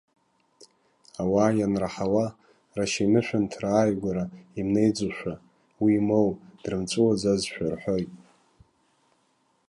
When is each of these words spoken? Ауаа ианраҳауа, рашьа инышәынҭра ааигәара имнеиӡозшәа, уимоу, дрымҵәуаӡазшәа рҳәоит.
Ауаа 1.21 1.51
ианраҳауа, 1.57 2.25
рашьа 2.77 3.01
инышәынҭра 3.05 3.67
ааигәара 3.73 4.25
имнеиӡозшәа, 4.59 5.33
уимоу, 5.83 6.29
дрымҵәуаӡазшәа 6.61 7.65
рҳәоит. 7.73 8.11